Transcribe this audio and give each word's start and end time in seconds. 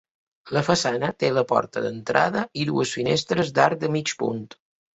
La 0.55 0.61
façana 0.69 1.09
té 1.23 1.29
la 1.35 1.43
porta 1.51 1.83
d'entrada 1.85 2.43
i 2.63 2.67
dues 2.73 2.97
finestres 2.99 3.55
d'arc 3.61 3.87
de 3.87 3.95
mig 4.01 4.19
punt. 4.25 4.45